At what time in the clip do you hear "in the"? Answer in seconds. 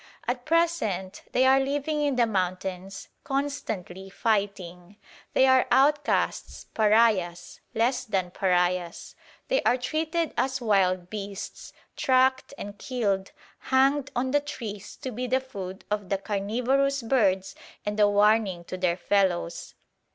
2.01-2.25